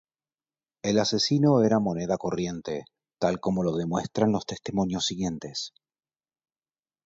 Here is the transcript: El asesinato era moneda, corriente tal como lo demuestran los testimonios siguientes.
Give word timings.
El 0.81 0.97
asesinato 0.97 1.63
era 1.63 1.77
moneda, 1.79 2.17
corriente 2.17 2.85
tal 3.19 3.39
como 3.39 3.61
lo 3.63 3.75
demuestran 3.75 4.31
los 4.31 4.47
testimonios 4.47 5.05
siguientes. 5.05 5.73